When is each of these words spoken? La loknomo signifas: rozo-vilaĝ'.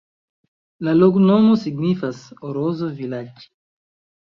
La 0.87 0.95
loknomo 1.01 1.59
signifas: 1.67 2.25
rozo-vilaĝ'. 2.59 3.51